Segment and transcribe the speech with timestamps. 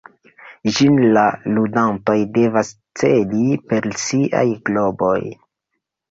[0.75, 1.25] Ĝin la
[1.57, 5.19] ludantoj devas celi per siaj globoj.